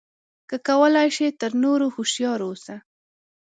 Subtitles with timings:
[0.49, 2.75] که کولای شې تر نورو هوښیار اوسه.